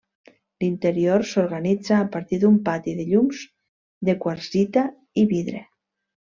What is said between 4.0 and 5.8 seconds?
de quarsita i vidre.